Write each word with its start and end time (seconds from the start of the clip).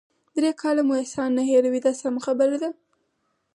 درې 0.35 0.51
کاله 0.61 0.81
مو 0.87 0.93
احسان 1.01 1.29
نه 1.37 1.43
هیروي 1.49 1.79
دا 1.83 1.91
سمه 2.01 2.21
خبره 2.27 2.57
ده. 2.63 2.69